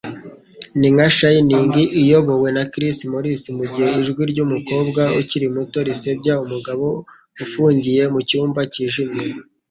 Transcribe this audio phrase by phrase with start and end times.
[0.79, 6.85] Ni nka Shining iyobowe na Chris Morris mugihe ijwi ryumukobwa ukiri muto risebya umugabo
[7.43, 9.25] ufungiye mucyumba cyijimye.